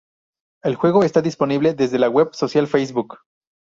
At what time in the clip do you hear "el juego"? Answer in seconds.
0.63-1.03